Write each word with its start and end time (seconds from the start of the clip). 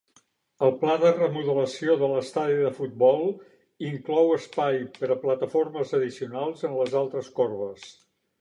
El 0.67 0.71
pla 0.83 0.93
de 1.01 1.09
remodelació 1.17 1.97
de 2.03 2.09
l'estadi 2.13 2.55
de 2.61 2.71
futbol 2.79 3.21
inclou 3.91 4.33
espai 4.39 4.81
per 4.99 5.13
a 5.17 5.21
plataformes 5.27 5.95
addicionals 5.99 6.69
en 6.71 6.79
les 6.83 7.01
altres 7.05 7.31
corbes. 7.43 7.89